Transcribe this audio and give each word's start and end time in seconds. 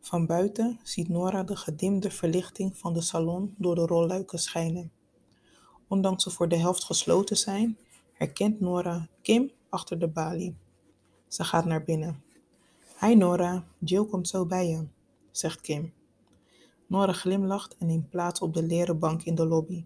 Van 0.00 0.26
buiten 0.26 0.80
ziet 0.82 1.08
Nora 1.08 1.42
de 1.42 1.56
gedimde 1.56 2.10
verlichting 2.10 2.78
van 2.78 2.92
de 2.92 3.00
salon 3.00 3.54
door 3.58 3.74
de 3.74 3.86
rolluiken 3.86 4.38
schijnen. 4.38 4.92
Ondanks 5.88 6.22
ze 6.22 6.30
voor 6.30 6.48
de 6.48 6.56
helft 6.56 6.84
gesloten 6.84 7.36
zijn, 7.36 7.78
herkent 8.12 8.60
Nora 8.60 9.08
Kim 9.22 9.50
achter 9.68 9.98
de 9.98 10.08
balie. 10.08 10.56
Ze 11.28 11.44
gaat 11.44 11.64
naar 11.64 11.84
binnen. 11.84 12.22
Hi 13.00 13.14
Nora, 13.14 13.64
Jill 13.78 14.04
komt 14.04 14.28
zo 14.28 14.46
bij 14.46 14.68
je, 14.68 14.86
zegt 15.30 15.60
Kim. 15.60 15.92
Nora 16.86 17.12
glimlacht 17.12 17.76
en 17.76 17.86
neemt 17.86 18.10
plaats 18.10 18.40
op 18.40 18.54
de 18.54 18.62
leren 18.62 18.98
bank 18.98 19.22
in 19.22 19.34
de 19.34 19.46
lobby. 19.46 19.84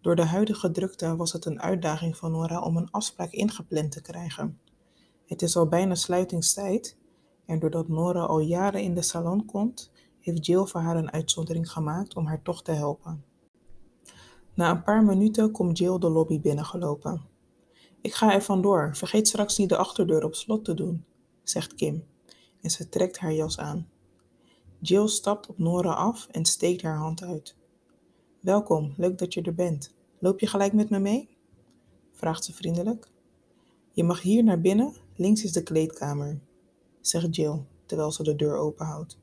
Door 0.00 0.16
de 0.16 0.24
huidige 0.24 0.70
drukte 0.70 1.16
was 1.16 1.32
het 1.32 1.44
een 1.44 1.60
uitdaging 1.60 2.16
van 2.16 2.32
Nora 2.32 2.60
om 2.60 2.76
een 2.76 2.90
afspraak 2.90 3.30
ingepland 3.30 3.92
te 3.92 4.00
krijgen. 4.00 4.60
Het 5.26 5.42
is 5.42 5.56
al 5.56 5.68
bijna 5.68 5.94
sluitingstijd 5.94 6.96
en 7.46 7.58
doordat 7.58 7.88
Nora 7.88 8.20
al 8.20 8.38
jaren 8.38 8.82
in 8.82 8.94
de 8.94 9.02
salon 9.02 9.44
komt, 9.44 9.90
heeft 10.20 10.46
Jill 10.46 10.64
voor 10.64 10.80
haar 10.80 10.96
een 10.96 11.12
uitzondering 11.12 11.70
gemaakt 11.70 12.14
om 12.14 12.26
haar 12.26 12.42
toch 12.42 12.62
te 12.62 12.72
helpen. 12.72 13.24
Na 14.54 14.70
een 14.70 14.82
paar 14.82 15.04
minuten 15.04 15.50
komt 15.50 15.78
Jill 15.78 15.98
de 15.98 16.08
lobby 16.08 16.40
binnengelopen. 16.40 17.22
Ik 18.00 18.14
ga 18.14 18.32
er 18.32 18.42
vandoor, 18.42 18.96
vergeet 18.96 19.28
straks 19.28 19.58
niet 19.58 19.68
de 19.68 19.76
achterdeur 19.76 20.24
op 20.24 20.34
slot 20.34 20.64
te 20.64 20.74
doen, 20.74 21.04
zegt 21.42 21.74
Kim 21.74 22.04
en 22.60 22.70
ze 22.70 22.88
trekt 22.88 23.18
haar 23.18 23.32
jas 23.32 23.58
aan. 23.58 23.88
Jill 24.80 25.06
stapt 25.06 25.46
op 25.46 25.58
Nora 25.58 25.92
af 25.92 26.28
en 26.30 26.44
steekt 26.44 26.82
haar 26.82 26.96
hand 26.96 27.22
uit. 27.22 27.56
Welkom, 28.40 28.94
leuk 28.96 29.18
dat 29.18 29.34
je 29.34 29.42
er 29.42 29.54
bent. 29.54 29.94
Loop 30.18 30.40
je 30.40 30.46
gelijk 30.46 30.72
met 30.72 30.90
me 30.90 30.98
mee? 30.98 31.28
vraagt 32.12 32.44
ze 32.44 32.52
vriendelijk. 32.52 33.10
Je 33.92 34.04
mag 34.04 34.20
hier 34.20 34.44
naar 34.44 34.60
binnen, 34.60 34.94
links 35.16 35.44
is 35.44 35.52
de 35.52 35.62
kleedkamer, 35.62 36.40
zegt 37.06 37.36
Jill 37.36 37.64
terwijl 37.86 38.12
ze 38.12 38.22
de 38.22 38.36
deur 38.36 38.56
openhoudt. 38.56 39.18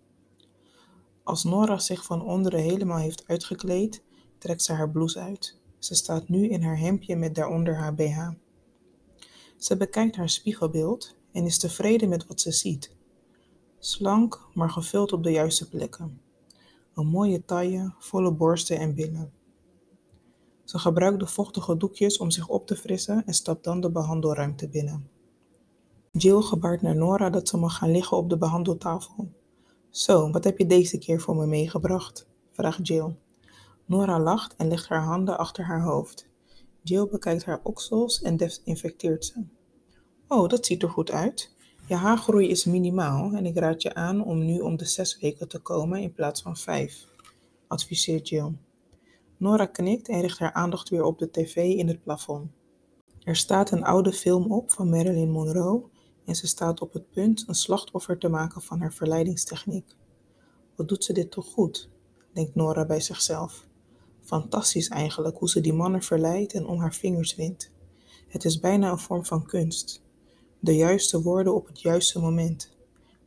Als 1.23 1.43
Nora 1.43 1.77
zich 1.77 2.03
van 2.03 2.23
onderen 2.23 2.59
helemaal 2.59 2.97
heeft 2.97 3.27
uitgekleed, 3.27 4.03
trekt 4.37 4.61
ze 4.61 4.73
haar 4.73 4.91
blouse 4.91 5.19
uit. 5.19 5.59
Ze 5.79 5.95
staat 5.95 6.29
nu 6.29 6.49
in 6.49 6.63
haar 6.63 6.77
hemdje 6.77 7.15
met 7.15 7.35
daaronder 7.35 7.75
haar 7.75 7.95
BH. 7.95 8.29
Ze 9.57 9.77
bekijkt 9.77 10.15
haar 10.15 10.29
spiegelbeeld 10.29 11.15
en 11.31 11.45
is 11.45 11.57
tevreden 11.57 12.09
met 12.09 12.27
wat 12.27 12.41
ze 12.41 12.51
ziet. 12.51 12.95
Slank, 13.79 14.47
maar 14.53 14.69
gevuld 14.69 15.13
op 15.13 15.23
de 15.23 15.31
juiste 15.31 15.69
plekken. 15.69 16.21
Een 16.93 17.07
mooie 17.07 17.45
taille, 17.45 17.93
volle 17.99 18.31
borsten 18.31 18.79
en 18.79 18.95
billen. 18.95 19.33
Ze 20.63 20.79
gebruikt 20.79 21.19
de 21.19 21.27
vochtige 21.27 21.77
doekjes 21.77 22.17
om 22.17 22.31
zich 22.31 22.47
op 22.47 22.67
te 22.67 22.75
frissen 22.75 23.25
en 23.25 23.33
stapt 23.33 23.63
dan 23.63 23.81
de 23.81 23.91
behandelruimte 23.91 24.69
binnen. 24.69 25.09
Jill 26.17 26.41
gebaart 26.41 26.81
naar 26.81 26.95
Nora 26.95 27.29
dat 27.29 27.47
ze 27.47 27.57
mag 27.57 27.77
gaan 27.77 27.91
liggen 27.91 28.17
op 28.17 28.29
de 28.29 28.37
behandeltafel. 28.37 29.31
Zo, 29.89 30.31
wat 30.31 30.43
heb 30.43 30.57
je 30.57 30.65
deze 30.65 30.97
keer 30.97 31.21
voor 31.21 31.35
me 31.35 31.45
meegebracht? 31.45 32.27
vraagt 32.51 32.87
Jill. 32.87 33.15
Nora 33.85 34.19
lacht 34.19 34.55
en 34.55 34.67
legt 34.67 34.87
haar 34.87 35.03
handen 35.03 35.37
achter 35.37 35.65
haar 35.65 35.81
hoofd. 35.81 36.29
Jill 36.81 37.07
bekijkt 37.11 37.45
haar 37.45 37.59
oksels 37.63 38.21
en 38.21 38.37
desinfecteert 38.37 39.25
ze. 39.25 39.43
Oh, 40.27 40.49
dat 40.49 40.65
ziet 40.65 40.83
er 40.83 40.89
goed 40.89 41.11
uit. 41.11 41.55
Je 41.87 41.95
haargroei 41.95 42.49
is 42.49 42.65
minimaal 42.65 43.33
en 43.33 43.45
ik 43.45 43.57
raad 43.57 43.81
je 43.81 43.93
aan 43.93 44.23
om 44.23 44.45
nu 44.45 44.59
om 44.59 44.77
de 44.77 44.85
zes 44.85 45.19
weken 45.19 45.47
te 45.47 45.59
komen 45.59 46.01
in 46.01 46.13
plaats 46.13 46.41
van 46.41 46.57
vijf, 46.57 47.07
adviseert 47.67 48.29
Jill. 48.29 48.53
Nora 49.37 49.65
knikt 49.65 50.07
en 50.07 50.21
richt 50.21 50.39
haar 50.39 50.53
aandacht 50.53 50.89
weer 50.89 51.03
op 51.03 51.19
de 51.19 51.31
tv 51.31 51.55
in 51.55 51.87
het 51.87 52.03
plafond. 52.03 52.49
Er 53.23 53.35
staat 53.35 53.71
een 53.71 53.83
oude 53.83 54.13
film 54.13 54.51
op 54.51 54.71
van 54.71 54.89
Marilyn 54.89 55.31
Monroe 55.31 55.89
en 56.31 56.37
ze 56.37 56.47
staat 56.47 56.81
op 56.81 56.93
het 56.93 57.09
punt 57.09 57.43
een 57.47 57.55
slachtoffer 57.55 58.17
te 58.17 58.29
maken 58.29 58.61
van 58.61 58.79
haar 58.79 58.93
verleidingstechniek. 58.93 59.95
Wat 60.75 60.87
doet 60.87 61.03
ze 61.03 61.13
dit 61.13 61.31
toch 61.31 61.45
goed? 61.45 61.89
denkt 62.33 62.55
Nora 62.55 62.85
bij 62.85 62.99
zichzelf. 62.99 63.67
Fantastisch 64.21 64.87
eigenlijk 64.87 65.37
hoe 65.37 65.49
ze 65.49 65.61
die 65.61 65.73
mannen 65.73 66.01
verleidt 66.01 66.53
en 66.53 66.65
om 66.65 66.79
haar 66.79 66.93
vingers 66.93 67.35
wint. 67.35 67.71
Het 68.27 68.45
is 68.45 68.59
bijna 68.59 68.91
een 68.91 68.99
vorm 68.99 69.25
van 69.25 69.45
kunst. 69.45 70.01
De 70.59 70.75
juiste 70.75 71.21
woorden 71.21 71.55
op 71.55 71.67
het 71.67 71.81
juiste 71.81 72.19
moment. 72.19 72.75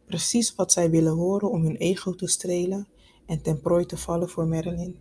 Precies 0.07 0.55
wat 0.55 0.73
zij 0.73 0.91
willen 0.91 1.15
horen 1.15 1.51
om 1.51 1.63
hun 1.63 1.77
ego 1.77 2.15
te 2.15 2.27
strelen 2.27 2.89
en 3.27 3.43
ten 3.43 3.61
prooi 3.61 3.87
te 3.87 3.97
vallen 3.97 4.29
voor 4.29 4.47
Marilyn. 4.47 5.01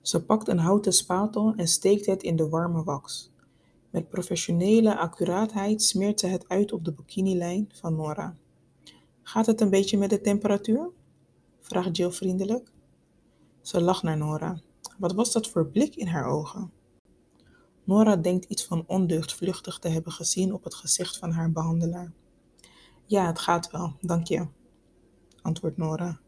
Ze 0.00 0.24
pakt 0.24 0.48
een 0.48 0.58
houten 0.58 0.92
spatel 0.92 1.52
en 1.56 1.68
steekt 1.68 2.06
het 2.06 2.22
in 2.22 2.36
de 2.36 2.48
warme 2.48 2.84
wax. 2.84 3.29
Met 3.90 4.08
professionele 4.08 4.98
accuraatheid 4.98 5.82
smeert 5.82 6.20
ze 6.20 6.26
het 6.26 6.48
uit 6.48 6.72
op 6.72 6.84
de 6.84 6.92
bikinilijn 6.92 7.68
van 7.72 7.96
Nora. 7.96 8.36
Gaat 9.22 9.46
het 9.46 9.60
een 9.60 9.70
beetje 9.70 9.98
met 9.98 10.10
de 10.10 10.20
temperatuur? 10.20 10.90
vraagt 11.60 11.96
Jill 11.96 12.10
vriendelijk. 12.10 12.72
Ze 13.62 13.80
lacht 13.80 14.02
naar 14.02 14.16
Nora. 14.16 14.60
Wat 14.98 15.12
was 15.12 15.32
dat 15.32 15.48
voor 15.48 15.66
blik 15.66 15.96
in 15.96 16.06
haar 16.06 16.26
ogen? 16.26 16.72
Nora 17.84 18.16
denkt 18.16 18.44
iets 18.44 18.64
van 18.64 18.84
ondeugd 18.86 19.34
vluchtig 19.34 19.78
te 19.78 19.88
hebben 19.88 20.12
gezien 20.12 20.52
op 20.54 20.64
het 20.64 20.74
gezicht 20.74 21.18
van 21.18 21.30
haar 21.30 21.52
behandelaar. 21.52 22.12
Ja, 23.06 23.26
het 23.26 23.38
gaat 23.38 23.70
wel, 23.70 23.96
dank 24.00 24.26
je, 24.26 24.46
antwoordt 25.42 25.76
Nora. 25.76 26.20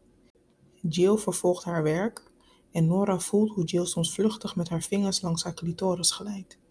Jill 0.81 1.17
vervolgt 1.17 1.63
haar 1.63 1.83
werk 1.83 2.31
en 2.71 2.87
Nora 2.87 3.19
voelt 3.19 3.51
hoe 3.51 3.63
Jill 3.63 3.85
soms 3.85 4.13
vluchtig 4.13 4.55
met 4.55 4.69
haar 4.69 4.81
vingers 4.81 5.21
langs 5.21 5.43
haar 5.43 5.53
clitoris 5.53 6.11
glijdt. 6.11 6.61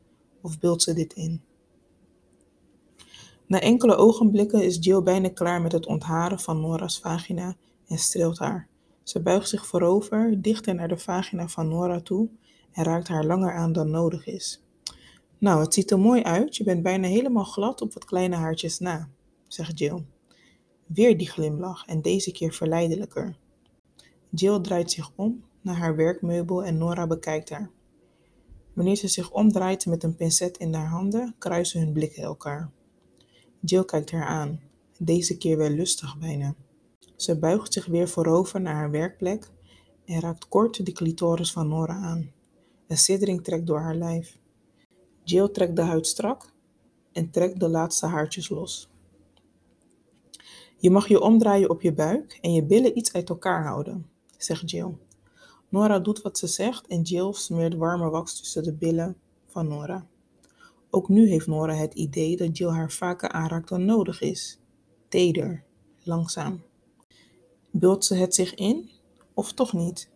Of 0.43 0.59
beeldt 0.59 0.83
ze 0.83 0.95
dit 0.95 1.13
in? 1.13 1.43
Na 3.47 3.61
enkele 3.61 3.97
ogenblikken 3.97 4.65
is 4.65 4.79
Jill 4.81 5.03
bijna 5.03 5.29
klaar 5.29 5.63
met 5.63 5.73
het 5.73 5.87
ontharen 5.87 6.41
van 6.41 6.61
Nora's 6.61 6.99
vagina 6.99 7.57
en 7.87 7.99
streelt 7.99 8.39
haar. 8.39 8.69
Ze 9.03 9.21
buigt 9.21 9.49
zich 9.49 9.67
voorover, 9.67 10.43
dichter 10.43 10.75
naar 10.75 10.89
de 10.89 10.99
vagina 10.99 11.49
van 11.49 11.69
Nora 11.69 12.01
toe 12.01 12.29
en 12.73 12.85
raakt 12.85 13.09
haar 13.09 13.25
langer 13.25 13.55
aan 13.55 13.73
dan 13.73 13.91
nodig 13.91 14.27
is. 14.27 14.63
Nou, 15.39 15.61
het 15.61 15.75
ziet 15.75 15.91
er 15.91 15.99
mooi 15.99 16.23
uit. 16.23 16.57
Je 16.57 16.65
bent 16.65 16.83
bijna 16.83 17.09
helemaal 17.09 17.45
glad 17.45 17.81
op 17.81 17.93
wat 17.93 18.05
kleine 18.05 18.37
haartjes 18.37 18.79
na, 18.79 19.09
zegt 19.49 19.79
Jill. 19.79 20.05
Weer 20.87 21.19
die 21.19 21.29
glimlach 21.29 21.87
en 21.87 22.03
deze 22.03 22.33
keer 22.33 22.53
verleidelijker. 22.53 23.37
Jill 24.31 24.61
draait 24.61 24.91
zich 24.91 25.11
om 25.15 25.45
naar 25.61 25.77
haar 25.77 25.97
werkmeubel 25.97 26.65
en 26.65 26.79
Nora 26.79 27.07
bekijkt 27.07 27.51
haar. 27.51 27.71
Wanneer 28.73 28.97
ze 28.97 29.09
zich 29.09 29.31
omdraait 29.31 29.87
met 29.87 30.03
een 30.03 30.17
pincet 30.17 30.59
in 30.59 30.75
haar 30.75 30.89
handen, 30.89 31.35
kruisen 31.39 31.81
hun 31.81 31.93
blikken 31.93 32.23
elkaar. 32.23 32.71
Jill 33.61 33.85
kijkt 33.85 34.11
haar 34.11 34.27
aan, 34.27 34.61
deze 34.99 35.37
keer 35.37 35.57
weer 35.57 35.71
lustig 35.71 36.19
bijna. 36.19 36.55
Ze 37.17 37.39
buigt 37.39 37.73
zich 37.73 37.87
weer 37.87 38.09
voorover 38.09 38.61
naar 38.61 38.75
haar 38.75 38.91
werkplek 38.91 39.51
en 40.05 40.21
raakt 40.21 40.49
kort 40.49 40.87
de 40.87 40.93
clitoris 40.93 41.53
van 41.53 41.69
Nora 41.69 41.95
aan. 41.95 42.31
Een 42.87 42.99
siddering 42.99 43.45
trekt 43.45 43.67
door 43.67 43.81
haar 43.81 43.95
lijf. 43.95 44.39
Jill 45.25 45.49
trekt 45.49 45.77
de 45.77 45.83
huid 45.83 46.07
strak 46.07 46.53
en 47.13 47.31
trekt 47.31 47.61
de 47.61 47.69
laatste 47.69 48.07
haartjes 48.07 48.49
los. 48.49 48.91
Je 50.77 50.91
mag 50.91 51.09
je 51.09 51.21
omdraaien 51.21 51.71
op 51.71 51.83
je 51.83 51.93
buik 51.93 52.39
en 52.41 52.53
je 52.53 52.63
billen 52.63 52.99
iets 52.99 53.13
uit 53.13 53.29
elkaar 53.29 53.65
houden, 53.65 54.07
zegt 54.37 54.71
Jill. 54.71 54.95
Nora 55.73 55.99
doet 55.99 56.23
wat 56.23 56.39
ze 56.39 56.47
zegt 56.47 56.87
en 56.87 57.03
Jill 57.03 57.33
smeert 57.33 57.75
warme 57.75 58.11
wax 58.11 58.37
tussen 58.37 58.63
de 58.63 58.73
billen 58.73 59.17
van 59.47 59.69
Nora. 59.69 60.07
Ook 60.91 61.09
nu 61.09 61.29
heeft 61.29 61.47
Nora 61.47 61.75
het 61.75 61.95
idee 61.95 62.37
dat 62.37 62.59
Jill 62.59 62.71
haar 62.71 62.91
vaker 62.91 63.29
aanraakt 63.29 63.69
dan 63.69 63.85
nodig 63.85 64.21
is. 64.21 64.59
Teder, 65.09 65.65
langzaam. 66.03 66.63
Beeldt 67.71 68.05
ze 68.05 68.15
het 68.15 68.35
zich 68.35 68.55
in 68.55 68.91
of 69.35 69.53
toch 69.53 69.73
niet? 69.73 70.11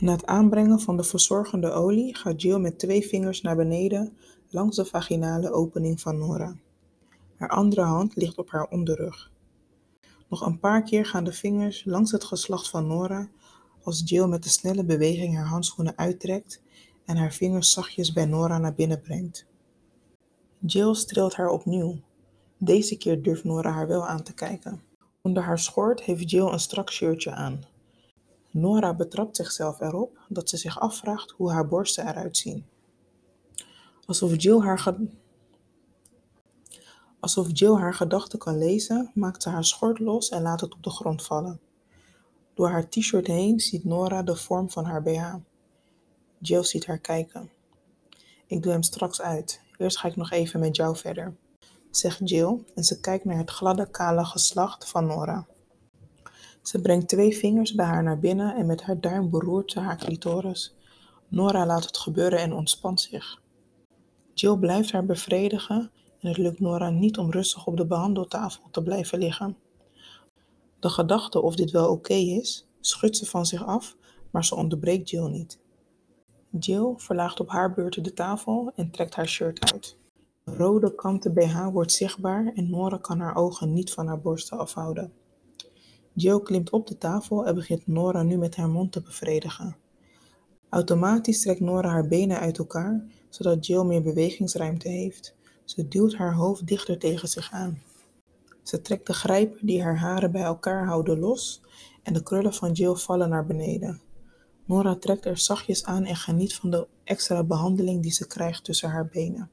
Na 0.00 0.12
het 0.12 0.26
aanbrengen 0.26 0.80
van 0.80 0.96
de 0.96 1.04
verzorgende 1.04 1.70
olie 1.70 2.14
gaat 2.14 2.42
Jill 2.42 2.58
met 2.58 2.78
twee 2.78 3.06
vingers 3.06 3.40
naar 3.40 3.56
beneden 3.56 4.16
langs 4.50 4.76
de 4.76 4.84
vaginale 4.84 5.50
opening 5.50 6.00
van 6.00 6.18
Nora. 6.18 6.56
Haar 7.36 7.50
andere 7.50 7.82
hand 7.82 8.16
ligt 8.16 8.38
op 8.38 8.50
haar 8.50 8.68
onderrug. 8.68 9.32
Nog 10.28 10.46
een 10.46 10.58
paar 10.58 10.82
keer 10.82 11.06
gaan 11.06 11.24
de 11.24 11.32
vingers 11.32 11.84
langs 11.84 12.12
het 12.12 12.24
geslacht 12.24 12.68
van 12.68 12.86
Nora 12.86 13.28
als 13.86 14.02
Jill 14.04 14.26
met 14.26 14.44
een 14.44 14.50
snelle 14.50 14.84
beweging 14.84 15.34
haar 15.36 15.46
handschoenen 15.46 15.98
uittrekt 15.98 16.62
en 17.04 17.16
haar 17.16 17.32
vingers 17.32 17.70
zachtjes 17.70 18.12
bij 18.12 18.24
Nora 18.24 18.58
naar 18.58 18.74
binnen 18.74 19.00
brengt. 19.00 19.46
Jill 20.58 20.94
streelt 20.94 21.34
haar 21.34 21.48
opnieuw. 21.48 22.00
Deze 22.58 22.96
keer 22.96 23.22
durft 23.22 23.44
Nora 23.44 23.70
haar 23.70 23.86
wel 23.86 24.06
aan 24.06 24.22
te 24.22 24.34
kijken. 24.34 24.82
Onder 25.22 25.42
haar 25.42 25.58
schort 25.58 26.02
heeft 26.02 26.30
Jill 26.30 26.52
een 26.52 26.60
strak 26.60 26.90
shirtje 26.90 27.30
aan. 27.30 27.64
Nora 28.50 28.94
betrapt 28.94 29.36
zichzelf 29.36 29.80
erop 29.80 30.18
dat 30.28 30.48
ze 30.48 30.56
zich 30.56 30.80
afvraagt 30.80 31.30
hoe 31.30 31.50
haar 31.50 31.68
borsten 31.68 32.08
eruit 32.08 32.36
zien. 32.36 32.64
Alsof 34.06 34.42
Jill 34.42 34.60
haar, 34.60 34.96
Alsof 37.20 37.48
Jill 37.52 37.74
haar 37.74 37.94
gedachten 37.94 38.38
kan 38.38 38.58
lezen, 38.58 39.10
maakt 39.14 39.42
ze 39.42 39.48
haar 39.48 39.64
schort 39.64 39.98
los 39.98 40.28
en 40.28 40.42
laat 40.42 40.60
het 40.60 40.74
op 40.74 40.82
de 40.82 40.90
grond 40.90 41.22
vallen. 41.22 41.60
Door 42.56 42.68
haar 42.68 42.88
t-shirt 42.88 43.26
heen 43.26 43.60
ziet 43.60 43.84
Nora 43.84 44.22
de 44.22 44.36
vorm 44.36 44.70
van 44.70 44.84
haar 44.84 45.02
BH. 45.02 45.34
Jill 46.38 46.62
ziet 46.62 46.86
haar 46.86 46.98
kijken. 46.98 47.50
Ik 48.46 48.62
doe 48.62 48.72
hem 48.72 48.82
straks 48.82 49.20
uit. 49.20 49.60
Eerst 49.76 49.98
ga 49.98 50.08
ik 50.08 50.16
nog 50.16 50.30
even 50.30 50.60
met 50.60 50.76
jou 50.76 50.96
verder, 50.96 51.36
zegt 51.90 52.28
Jill 52.28 52.64
en 52.74 52.84
ze 52.84 53.00
kijkt 53.00 53.24
naar 53.24 53.38
het 53.38 53.50
gladde, 53.50 53.90
kale 53.90 54.24
geslacht 54.24 54.88
van 54.88 55.06
Nora. 55.06 55.46
Ze 56.62 56.80
brengt 56.80 57.08
twee 57.08 57.36
vingers 57.36 57.74
bij 57.74 57.86
haar 57.86 58.02
naar 58.02 58.18
binnen 58.18 58.56
en 58.56 58.66
met 58.66 58.82
haar 58.82 59.00
duim 59.00 59.30
beroert 59.30 59.70
ze 59.70 59.80
haar 59.80 59.96
clitoris. 59.96 60.74
Nora 61.28 61.66
laat 61.66 61.84
het 61.84 61.98
gebeuren 61.98 62.38
en 62.38 62.52
ontspant 62.52 63.00
zich. 63.00 63.42
Jill 64.34 64.56
blijft 64.56 64.92
haar 64.92 65.06
bevredigen 65.06 65.90
en 66.20 66.28
het 66.28 66.36
lukt 66.36 66.60
Nora 66.60 66.90
niet 66.90 67.18
om 67.18 67.30
rustig 67.30 67.66
op 67.66 67.76
de 67.76 67.86
behandeltafel 67.86 68.62
te 68.70 68.82
blijven 68.82 69.18
liggen. 69.18 69.56
De 70.86 70.92
gedachte 70.92 71.42
of 71.42 71.54
dit 71.54 71.70
wel 71.70 71.90
oké 71.90 72.14
is, 72.14 72.66
schudt 72.80 73.16
ze 73.16 73.26
van 73.26 73.46
zich 73.46 73.66
af, 73.66 73.96
maar 74.30 74.44
ze 74.44 74.54
onderbreekt 74.54 75.10
Jill 75.10 75.28
niet. 75.28 75.58
Jill 76.50 76.94
verlaagt 76.96 77.40
op 77.40 77.48
haar 77.48 77.74
beurt 77.74 78.04
de 78.04 78.12
tafel 78.12 78.72
en 78.74 78.90
trekt 78.90 79.14
haar 79.14 79.28
shirt 79.28 79.72
uit. 79.72 79.96
Rode 80.44 80.94
kanten 80.94 81.34
BH 81.34 81.68
wordt 81.72 81.92
zichtbaar 81.92 82.52
en 82.54 82.70
Nora 82.70 82.96
kan 82.96 83.20
haar 83.20 83.36
ogen 83.36 83.72
niet 83.72 83.92
van 83.92 84.06
haar 84.06 84.20
borsten 84.20 84.58
afhouden. 84.58 85.12
Jill 86.12 86.40
klimt 86.40 86.70
op 86.70 86.86
de 86.86 86.98
tafel 86.98 87.46
en 87.46 87.54
begint 87.54 87.86
Nora 87.86 88.22
nu 88.22 88.36
met 88.36 88.56
haar 88.56 88.68
mond 88.68 88.92
te 88.92 89.02
bevredigen. 89.02 89.76
Automatisch 90.68 91.40
trekt 91.40 91.60
Nora 91.60 91.88
haar 91.88 92.08
benen 92.08 92.38
uit 92.38 92.58
elkaar, 92.58 93.04
zodat 93.28 93.66
Jill 93.66 93.84
meer 93.84 94.02
bewegingsruimte 94.02 94.88
heeft. 94.88 95.34
Ze 95.64 95.88
duwt 95.88 96.14
haar 96.14 96.34
hoofd 96.34 96.66
dichter 96.66 96.98
tegen 96.98 97.28
zich 97.28 97.52
aan. 97.52 97.82
Ze 98.66 98.80
trekt 98.80 99.06
de 99.06 99.12
grijpen 99.12 99.66
die 99.66 99.82
haar 99.82 99.98
haren 99.98 100.32
bij 100.32 100.42
elkaar 100.42 100.86
houden 100.86 101.18
los 101.18 101.62
en 102.02 102.12
de 102.12 102.22
krullen 102.22 102.54
van 102.54 102.72
Jill 102.72 102.94
vallen 102.94 103.28
naar 103.28 103.46
beneden. 103.46 104.00
Nora 104.64 104.96
trekt 104.96 105.24
er 105.24 105.38
zachtjes 105.38 105.84
aan 105.84 106.04
en 106.04 106.16
geniet 106.16 106.54
van 106.54 106.70
de 106.70 106.86
extra 107.04 107.44
behandeling 107.44 108.02
die 108.02 108.12
ze 108.12 108.26
krijgt 108.26 108.64
tussen 108.64 108.90
haar 108.90 109.06
benen. 109.06 109.50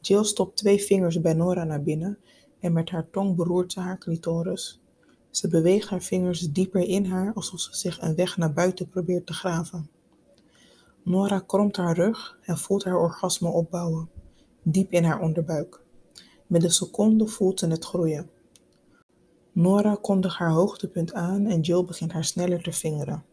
Jill 0.00 0.24
stopt 0.24 0.56
twee 0.56 0.82
vingers 0.82 1.20
bij 1.20 1.32
Nora 1.32 1.64
naar 1.64 1.82
binnen 1.82 2.18
en 2.60 2.72
met 2.72 2.90
haar 2.90 3.10
tong 3.10 3.36
beroert 3.36 3.72
ze 3.72 3.80
haar 3.80 3.98
clitoris. 3.98 4.80
Ze 5.30 5.48
beweegt 5.48 5.88
haar 5.88 6.02
vingers 6.02 6.40
dieper 6.40 6.82
in 6.82 7.04
haar 7.04 7.32
alsof 7.34 7.60
ze 7.60 7.76
zich 7.76 8.00
een 8.02 8.14
weg 8.14 8.36
naar 8.36 8.52
buiten 8.52 8.88
probeert 8.88 9.26
te 9.26 9.32
graven. 9.32 9.90
Nora 11.02 11.38
kromt 11.38 11.76
haar 11.76 11.96
rug 11.96 12.38
en 12.42 12.58
voelt 12.58 12.84
haar 12.84 12.98
orgasme 12.98 13.48
opbouwen, 13.48 14.10
diep 14.62 14.92
in 14.92 15.04
haar 15.04 15.20
onderbuik. 15.20 15.83
Met 16.46 16.60
de 16.60 16.70
seconde 16.70 17.26
voelt 17.26 17.58
ze 17.58 17.66
het 17.66 17.84
groeien. 17.84 18.30
Nora 19.52 19.98
kondigt 20.00 20.36
haar 20.36 20.50
hoogtepunt 20.50 21.12
aan 21.12 21.46
en 21.46 21.60
Jill 21.60 21.84
begint 21.84 22.12
haar 22.12 22.24
sneller 22.24 22.62
te 22.62 22.72
vingeren. 22.72 23.24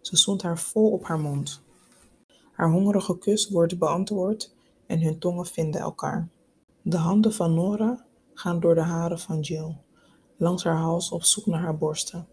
Ze 0.00 0.16
zoent 0.16 0.42
haar 0.42 0.58
vol 0.58 0.90
op 0.90 1.04
haar 1.04 1.20
mond. 1.20 1.62
Haar 2.52 2.70
hongerige 2.70 3.18
kus 3.18 3.48
wordt 3.48 3.78
beantwoord 3.78 4.54
en 4.86 5.00
hun 5.00 5.18
tongen 5.18 5.46
vinden 5.46 5.80
elkaar. 5.80 6.28
De 6.82 6.96
handen 6.96 7.32
van 7.32 7.54
Nora 7.54 8.04
gaan 8.34 8.60
door 8.60 8.74
de 8.74 8.80
haren 8.80 9.18
van 9.18 9.40
Jill, 9.40 9.76
langs 10.36 10.64
haar 10.64 10.76
hals 10.76 11.10
op 11.10 11.24
zoek 11.24 11.46
naar 11.46 11.60
haar 11.60 11.78
borsten. 11.78 12.26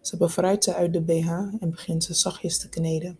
Ze 0.00 0.16
bevrijdt 0.16 0.64
ze 0.64 0.74
uit 0.74 0.92
de 0.92 1.00
BH 1.00 1.28
en 1.60 1.70
begint 1.70 2.04
ze 2.04 2.14
zachtjes 2.14 2.58
te 2.58 2.68
kneden. 2.68 3.18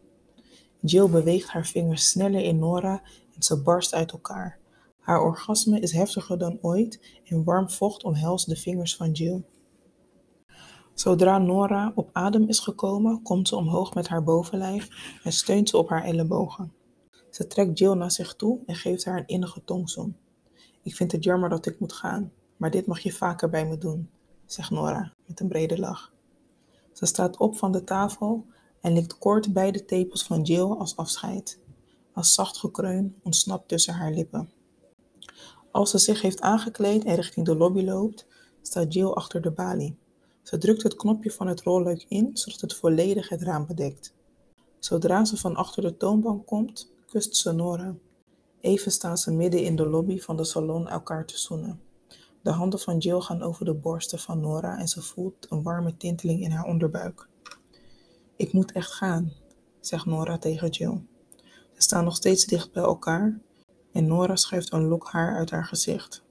Jill 0.80 1.08
beweegt 1.08 1.48
haar 1.48 1.66
vingers 1.66 2.08
sneller 2.08 2.42
in 2.42 2.58
Nora 2.58 3.02
en 3.34 3.42
ze 3.42 3.62
barst 3.62 3.94
uit 3.94 4.12
elkaar. 4.12 4.59
Haar 5.00 5.22
orgasme 5.22 5.80
is 5.80 5.92
heftiger 5.92 6.38
dan 6.38 6.58
ooit 6.60 7.20
en 7.24 7.44
warm 7.44 7.70
vocht 7.70 8.02
omhelst 8.02 8.48
de 8.48 8.56
vingers 8.56 8.96
van 8.96 9.10
Jill. 9.12 9.44
Zodra 10.94 11.38
Nora 11.38 11.92
op 11.94 12.10
adem 12.12 12.48
is 12.48 12.58
gekomen, 12.58 13.22
komt 13.22 13.48
ze 13.48 13.56
omhoog 13.56 13.94
met 13.94 14.08
haar 14.08 14.24
bovenlijf 14.24 14.88
en 15.22 15.32
steunt 15.32 15.68
ze 15.68 15.76
op 15.76 15.88
haar 15.88 16.04
ellebogen. 16.04 16.72
Ze 17.30 17.46
trekt 17.46 17.78
Jill 17.78 17.94
naar 17.94 18.10
zich 18.10 18.34
toe 18.34 18.60
en 18.66 18.74
geeft 18.74 19.04
haar 19.04 19.18
een 19.18 19.26
innige 19.26 19.64
tongzoen. 19.64 20.16
Ik 20.82 20.94
vind 20.94 21.12
het 21.12 21.24
jammer 21.24 21.48
dat 21.48 21.66
ik 21.66 21.80
moet 21.80 21.92
gaan, 21.92 22.32
maar 22.56 22.70
dit 22.70 22.86
mag 22.86 23.00
je 23.00 23.12
vaker 23.12 23.50
bij 23.50 23.66
me 23.66 23.78
doen, 23.78 24.10
zegt 24.44 24.70
Nora 24.70 25.12
met 25.26 25.40
een 25.40 25.48
brede 25.48 25.78
lach. 25.78 26.12
Ze 26.92 27.06
staat 27.06 27.36
op 27.36 27.56
van 27.56 27.72
de 27.72 27.84
tafel 27.84 28.46
en 28.80 28.92
likt 28.92 29.18
kort 29.18 29.52
beide 29.52 29.84
tepels 29.84 30.24
van 30.24 30.42
Jill 30.42 30.70
als 30.70 30.96
afscheid. 30.96 31.60
Een 32.14 32.24
zacht 32.24 32.58
gekreun 32.58 33.16
ontsnapt 33.22 33.68
tussen 33.68 33.94
haar 33.94 34.12
lippen. 34.12 34.50
Als 35.70 35.90
ze 35.90 35.98
zich 35.98 36.22
heeft 36.22 36.40
aangekleed 36.40 37.04
en 37.04 37.14
richting 37.14 37.46
de 37.46 37.56
lobby 37.56 37.82
loopt, 37.82 38.26
staat 38.62 38.94
Jill 38.94 39.06
achter 39.06 39.42
de 39.42 39.50
balie. 39.50 39.96
Ze 40.42 40.58
drukt 40.58 40.82
het 40.82 40.96
knopje 40.96 41.30
van 41.30 41.46
het 41.46 41.60
rolluik 41.60 42.04
in, 42.08 42.30
zodat 42.32 42.60
het 42.60 42.74
volledig 42.74 43.28
het 43.28 43.42
raam 43.42 43.66
bedekt. 43.66 44.14
Zodra 44.78 45.24
ze 45.24 45.36
van 45.36 45.56
achter 45.56 45.82
de 45.82 45.96
toonbank 45.96 46.46
komt, 46.46 46.92
kust 47.06 47.36
ze 47.36 47.52
Nora. 47.52 47.94
Even 48.60 48.92
staan 48.92 49.18
ze 49.18 49.32
midden 49.32 49.62
in 49.62 49.76
de 49.76 49.86
lobby 49.86 50.20
van 50.20 50.36
de 50.36 50.44
salon 50.44 50.88
elkaar 50.88 51.26
te 51.26 51.38
zoenen. 51.38 51.80
De 52.42 52.50
handen 52.50 52.80
van 52.80 52.98
Jill 52.98 53.20
gaan 53.20 53.42
over 53.42 53.64
de 53.64 53.74
borsten 53.74 54.18
van 54.18 54.40
Nora 54.40 54.78
en 54.78 54.88
ze 54.88 55.02
voelt 55.02 55.46
een 55.50 55.62
warme 55.62 55.96
tinteling 55.96 56.42
in 56.42 56.50
haar 56.50 56.64
onderbuik. 56.64 57.28
Ik 58.36 58.52
moet 58.52 58.72
echt 58.72 58.92
gaan, 58.92 59.32
zegt 59.80 60.06
Nora 60.06 60.38
tegen 60.38 60.68
Jill. 60.68 61.00
Ze 61.72 61.82
staan 61.82 62.04
nog 62.04 62.16
steeds 62.16 62.44
dicht 62.44 62.72
bij 62.72 62.82
elkaar 62.82 63.40
en 63.92 64.06
Nora 64.06 64.36
schuift 64.36 64.72
een 64.72 64.88
lok 64.88 65.08
haar 65.08 65.36
uit 65.36 65.50
haar 65.50 65.64
gezicht. 65.64 66.24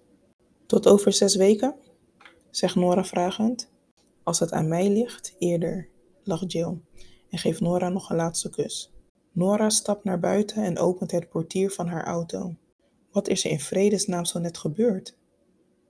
Tot 0.66 0.88
over 0.88 1.14
zes 1.14 1.36
weken? 1.36 1.76
zegt 2.50 2.76
Nora 2.76 3.04
vragend. 3.04 3.72
Als 4.24 4.40
het 4.40 4.52
aan 4.52 4.68
mij 4.68 4.90
ligt, 4.90 5.36
eerder, 5.40 5.90
lacht 6.24 6.52
Jill 6.52 6.78
en 7.30 7.38
geeft 7.38 7.60
Nora 7.60 7.90
nog 7.90 8.10
een 8.10 8.16
laatste 8.16 8.50
kus. 8.50 8.94
Nora 9.32 9.70
stapt 9.70 10.04
naar 10.04 10.20
buiten 10.20 10.64
en 10.64 10.78
opent 10.78 11.12
het 11.12 11.30
portier 11.30 11.72
van 11.72 11.88
haar 11.88 12.06
auto. 12.06 12.56
Wat 13.12 13.28
is 13.28 13.46
er 13.46 13.52
in 13.52 13.60
vredesnaam 13.60 14.26
zo 14.26 14.40
net 14.40 14.58
gebeurd? 14.58 15.18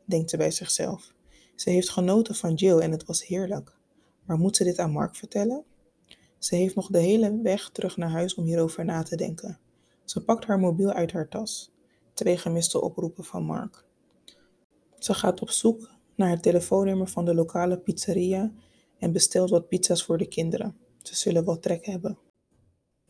denkt 0.05 0.29
ze 0.29 0.37
bij 0.37 0.51
zichzelf. 0.51 1.13
Ze 1.55 1.69
heeft 1.69 1.89
genoten 1.89 2.35
van 2.35 2.53
Jill 2.53 2.79
en 2.79 2.91
het 2.91 3.05
was 3.05 3.25
heerlijk. 3.25 3.77
Maar 4.25 4.37
moet 4.37 4.55
ze 4.55 4.63
dit 4.63 4.79
aan 4.79 4.91
Mark 4.91 5.15
vertellen? 5.15 5.63
Ze 6.37 6.55
heeft 6.55 6.75
nog 6.75 6.87
de 6.87 6.99
hele 6.99 7.41
weg 7.41 7.69
terug 7.69 7.97
naar 7.97 8.09
huis 8.09 8.35
om 8.35 8.43
hierover 8.43 8.85
na 8.85 9.03
te 9.03 9.15
denken. 9.15 9.59
Ze 10.09 10.23
pakt 10.23 10.45
haar 10.45 10.59
mobiel 10.59 10.91
uit 10.91 11.11
haar 11.11 11.27
tas. 11.27 11.71
Twee 12.13 12.37
gemiste 12.37 12.81
oproepen 12.81 13.23
van 13.23 13.43
Mark. 13.43 13.85
Ze 14.99 15.13
gaat 15.13 15.41
op 15.41 15.49
zoek 15.49 15.89
naar 16.15 16.29
het 16.29 16.43
telefoonnummer 16.43 17.07
van 17.07 17.25
de 17.25 17.33
lokale 17.33 17.77
pizzeria 17.77 18.51
en 18.99 19.11
bestelt 19.11 19.49
wat 19.49 19.67
pizza's 19.67 20.03
voor 20.03 20.17
de 20.17 20.27
kinderen. 20.27 20.77
Ze 21.01 21.15
zullen 21.15 21.45
wel 21.45 21.59
trek 21.59 21.85
hebben. 21.85 22.17